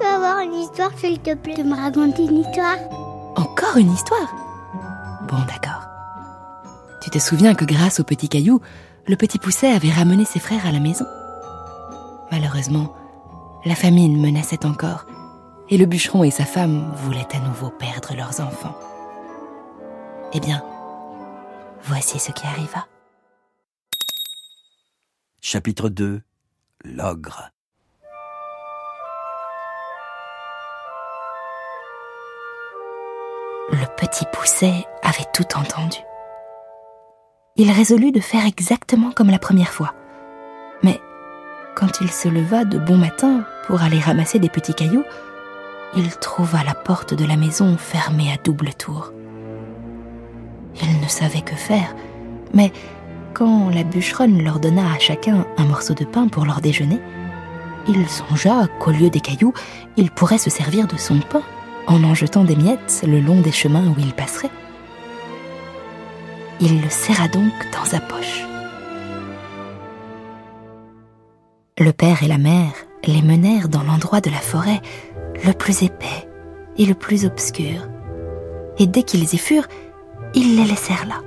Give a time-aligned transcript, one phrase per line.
[0.00, 2.76] Peux avoir une histoire, s'il te plaît, de me raconter une histoire
[3.36, 4.34] Encore une histoire
[5.28, 5.86] Bon, d'accord.
[7.02, 8.60] Tu te souviens que grâce au petit caillou,
[9.06, 11.06] le petit pousset avait ramené ses frères à la maison
[12.32, 12.94] Malheureusement,
[13.64, 15.06] la famine menaçait encore,
[15.68, 18.76] et le bûcheron et sa femme voulaient à nouveau perdre leurs enfants.
[20.32, 20.62] Eh bien,
[21.82, 22.86] voici ce qui arriva.
[25.40, 26.22] Chapitre 2
[26.84, 27.50] L'ogre
[33.72, 35.98] Le petit pousset avait tout entendu.
[37.54, 39.94] Il résolut de faire exactement comme la première fois.
[40.82, 41.00] Mais
[41.76, 45.04] quand il se leva de bon matin pour aller ramasser des petits cailloux,
[45.94, 49.12] il trouva la porte de la maison fermée à double tour.
[50.82, 51.94] Il ne savait que faire,
[52.52, 52.72] mais
[53.34, 57.00] quand la bûcheronne leur donna à chacun un morceau de pain pour leur déjeuner,
[57.86, 59.52] il songea qu'au lieu des cailloux,
[59.96, 61.42] il pourrait se servir de son pain
[61.90, 64.50] en en jetant des miettes le long des chemins où il passerait.
[66.60, 68.44] Il le serra donc dans sa poche.
[71.78, 72.72] Le père et la mère
[73.04, 74.80] les menèrent dans l'endroit de la forêt
[75.44, 76.28] le plus épais
[76.76, 77.88] et le plus obscur,
[78.78, 79.66] et dès qu'ils y furent,
[80.34, 81.22] ils les laissèrent là.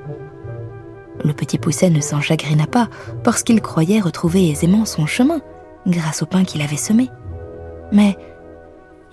[1.25, 2.87] Le petit pousset ne s'en chagrina pas
[3.23, 5.41] parce qu'il croyait retrouver aisément son chemin
[5.87, 7.09] grâce au pain qu'il avait semé.
[7.91, 8.17] Mais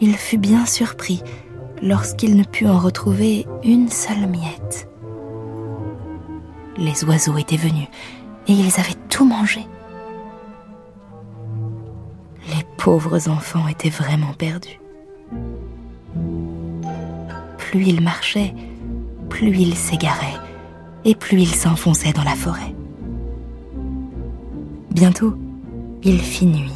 [0.01, 1.23] il fut bien surpris
[1.83, 4.89] lorsqu'il ne put en retrouver une seule miette.
[6.77, 7.89] Les oiseaux étaient venus
[8.49, 9.67] et ils avaient tout mangé.
[12.49, 14.81] Les pauvres enfants étaient vraiment perdus.
[17.59, 18.55] Plus ils marchaient,
[19.29, 20.39] plus ils s'égaraient
[21.05, 22.75] et plus ils s'enfonçaient dans la forêt.
[24.91, 25.35] Bientôt,
[26.03, 26.73] il fit nuit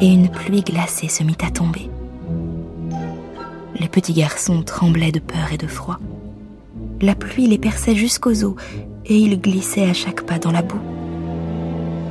[0.00, 1.88] et une pluie glacée se mit à tomber.
[3.82, 5.98] Les petits garçons tremblaient de peur et de froid.
[7.00, 8.54] La pluie les perçait jusqu'aux os
[9.06, 10.80] et ils glissaient à chaque pas dans la boue.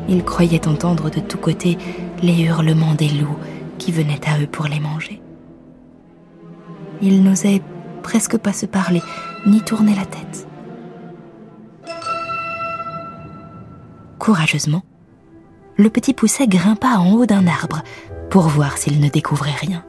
[0.09, 1.78] Ils croyaient entendre de tous côtés
[2.22, 3.38] les hurlements des loups
[3.78, 5.22] qui venaient à eux pour les manger.
[7.02, 7.62] Ils n'osaient
[8.03, 9.02] presque pas se parler
[9.48, 10.46] ni tourner la tête.
[14.20, 14.84] Courageusement,
[15.78, 17.82] le petit pousset grimpa en haut d'un arbre
[18.30, 19.86] pour voir s'il ne découvrait rien.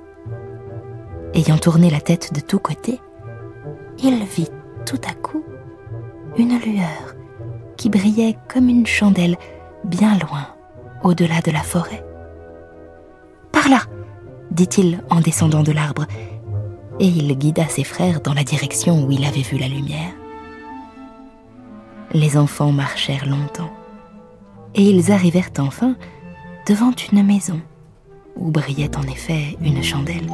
[1.34, 3.00] Ayant tourné la tête de tous côtés,
[3.98, 4.50] il vit
[4.84, 5.42] tout à coup
[6.36, 7.14] une lueur
[7.76, 9.36] qui brillait comme une chandelle
[9.84, 10.46] bien loin,
[11.02, 12.04] au-delà de la forêt.
[13.50, 13.80] Par là,
[14.50, 16.04] dit-il en descendant de l'arbre,
[17.00, 20.12] et il guida ses frères dans la direction où il avait vu la lumière.
[22.12, 23.72] Les enfants marchèrent longtemps,
[24.74, 25.96] et ils arrivèrent enfin
[26.66, 27.60] devant une maison
[28.36, 30.30] où brillait en effet une chandelle.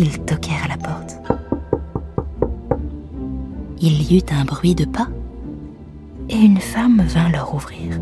[0.00, 1.16] Ils toquèrent à la porte.
[3.80, 5.08] Il y eut un bruit de pas
[6.28, 7.98] et une femme vint leur ouvrir.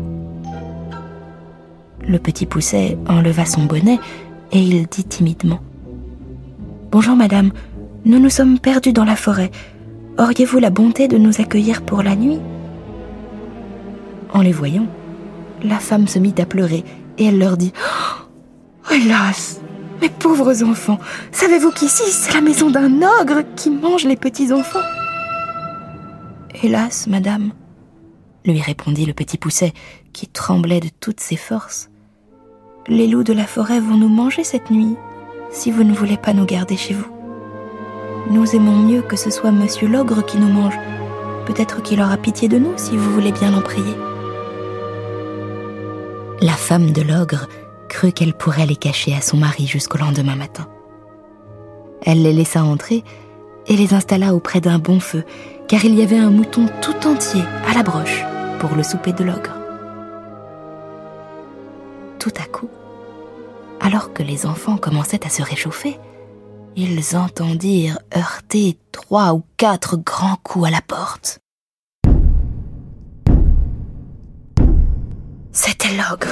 [2.07, 3.99] Le petit pousset enleva son bonnet
[4.51, 5.59] et il dit timidement
[6.91, 7.51] Bonjour madame,
[8.05, 9.49] nous nous sommes perdus dans la forêt.
[10.19, 12.39] Auriez-vous la bonté de nous accueillir pour la nuit?
[14.33, 14.85] En les voyant,
[15.63, 16.83] la femme se mit à pleurer
[17.17, 19.61] et elle leur dit oh, Hélas
[20.01, 20.99] mes pauvres enfants,
[21.31, 24.79] savez-vous qu'ici, c'est la maison d'un ogre qui mange les petits enfants?
[26.63, 27.51] Hélas, madame,
[28.45, 29.73] lui répondit le petit pousset,
[30.13, 31.89] qui tremblait de toutes ses forces.
[32.87, 34.95] Les loups de la forêt vont nous manger cette nuit,
[35.51, 37.07] si vous ne voulez pas nous garder chez vous.
[38.29, 40.77] Nous aimons mieux que ce soit monsieur l'ogre qui nous mange.
[41.45, 43.95] Peut-être qu'il aura pitié de nous si vous voulez bien l'en prier.
[46.41, 47.47] La femme de l'ogre
[47.87, 50.67] crut qu'elle pourrait les cacher à son mari jusqu'au lendemain matin.
[52.03, 53.03] Elle les laissa entrer
[53.67, 55.23] et les installa auprès d'un bon feu,
[55.67, 58.23] car il y avait un mouton tout entier à la broche
[58.59, 59.53] pour le souper de l'ogre.
[62.19, 62.69] Tout à coup,
[63.79, 65.97] alors que les enfants commençaient à se réchauffer,
[66.75, 71.39] ils entendirent heurter trois ou quatre grands coups à la porte.
[75.51, 76.27] C'était l'ogre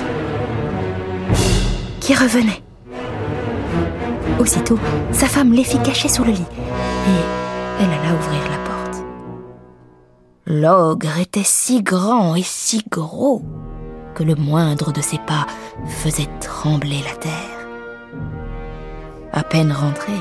[2.05, 2.61] qui revenait.
[4.37, 4.77] Aussitôt,
[5.11, 6.51] sa femme les fit cacher sous le lit
[7.07, 9.03] et elle alla ouvrir la porte.
[10.45, 13.41] L'ogre était si grand et si gros
[14.13, 15.47] que le moindre de ses pas
[15.87, 17.67] faisait trembler la terre.
[19.33, 20.13] À peine rentré,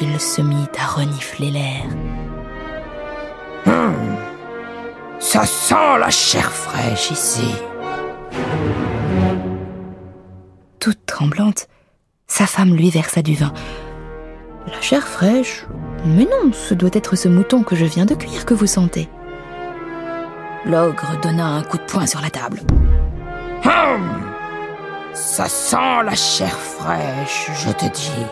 [0.00, 1.84] il se mit à renifler l'air.
[3.66, 4.16] Hum,
[5.20, 7.52] ça sent la chair fraîche ici.
[11.22, 11.68] Tremblante,
[12.26, 13.52] sa femme lui versa du vin.
[14.66, 15.66] La chair fraîche
[16.04, 19.08] Mais non, ce doit être ce mouton que je viens de cuire que vous sentez.
[20.64, 22.60] L'ogre donna un coup de poing sur la table.
[23.64, 24.20] Hum,
[25.14, 28.26] ça sent la chair fraîche, je te dis.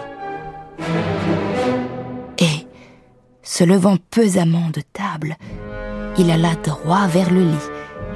[2.39, 2.67] Et,
[3.43, 5.37] se levant pesamment de table,
[6.19, 7.69] il alla droit vers le lit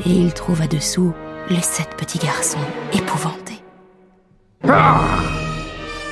[0.04, 1.12] et il trouva dessous
[1.48, 2.58] les sept petits garçons
[2.92, 3.43] épouvantés.
[4.68, 5.00] Ah,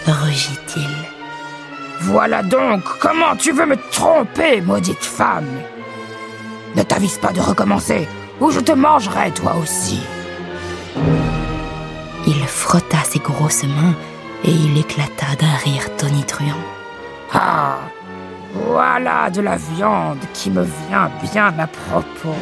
[0.07, 0.89] Rugit-il.
[2.01, 5.47] voilà donc comment tu veux me tromper, maudite femme.
[6.75, 8.09] Ne t'avise pas de recommencer,
[8.41, 10.01] ou je te mangerai toi aussi.
[12.27, 13.95] Il frotta ses grosses mains
[14.45, 16.49] et il éclata d'un rire tonitruant.
[17.33, 17.79] Ah,
[18.55, 22.35] voilà de la viande qui me vient bien à propos.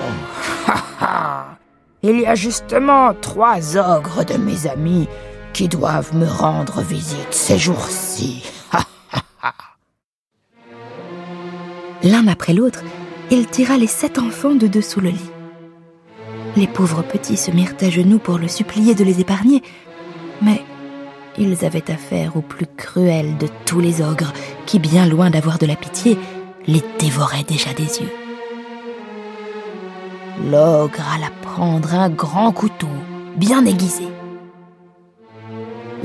[2.02, 5.06] Il y a justement trois ogres de mes amis
[5.52, 8.44] qui doivent me rendre visite ces jours-ci.
[12.02, 12.82] L'un après l'autre,
[13.30, 15.30] il tira les sept enfants de dessous le lit.
[16.56, 19.62] Les pauvres petits se mirent à genoux pour le supplier de les épargner,
[20.42, 20.62] mais
[21.38, 24.32] ils avaient affaire au plus cruel de tous les ogres,
[24.66, 26.18] qui, bien loin d'avoir de la pitié,
[26.66, 28.12] les dévoraient déjà des yeux.
[30.50, 32.88] L'ogre alla prendre un grand couteau,
[33.36, 34.08] bien aiguisé.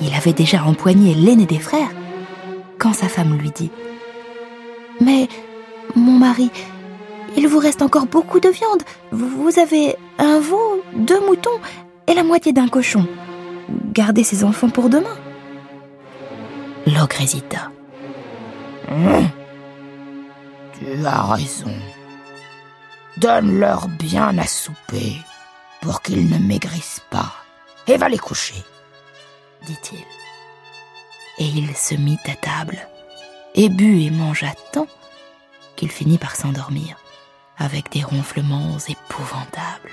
[0.01, 1.89] Il avait déjà empoigné l'aîné des frères,
[2.77, 3.71] quand sa femme lui dit
[5.01, 5.27] Mais,
[5.95, 6.51] mon mari,
[7.37, 8.83] il vous reste encore beaucoup de viande.
[9.11, 11.59] Vous avez un veau, deux moutons
[12.07, 13.07] et la moitié d'un cochon.
[13.93, 15.15] Gardez ces enfants pour demain.
[16.87, 17.71] L'ogre hésita.
[18.89, 19.27] Hum,
[20.77, 21.71] Tu as raison.
[23.17, 25.15] Donne-leur bien à souper
[25.81, 27.33] pour qu'ils ne maigrissent pas.
[27.87, 28.55] Et va les coucher.
[29.65, 30.05] Dit-il.
[31.37, 32.87] Et il se mit à table,
[33.55, 34.87] et but et mangea tant
[35.75, 36.97] qu'il finit par s'endormir,
[37.57, 39.91] avec des ronflements épouvantables.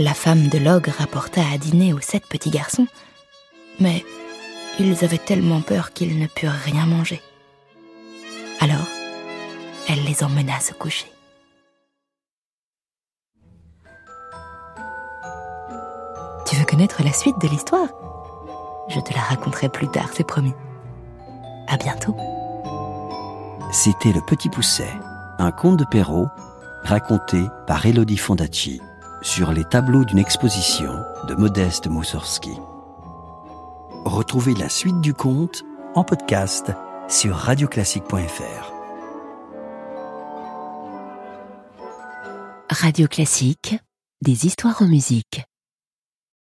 [0.00, 2.86] La femme de l'ogre rapporta à dîner aux sept petits garçons,
[3.80, 4.04] mais
[4.78, 7.20] ils avaient tellement peur qu'ils ne purent rien manger.
[8.60, 8.86] Alors,
[9.88, 11.06] elle les emmena se coucher.
[16.46, 17.88] Tu veux connaître la suite de l'histoire?
[18.88, 20.54] Je te la raconterai plus tard, c'est promis.
[21.68, 22.16] À bientôt.
[23.70, 24.90] C'était Le Petit Pousset,
[25.38, 26.28] un conte de Perrault
[26.84, 28.80] raconté par Elodie Fondacci
[29.20, 30.92] sur les tableaux d'une exposition
[31.26, 32.58] de Modeste Moussorski.
[34.04, 35.64] Retrouvez la suite du conte
[35.94, 36.72] en podcast
[37.08, 38.72] sur radioclassique.fr.
[42.70, 43.76] Radio Classique,
[44.22, 45.44] des histoires en musique.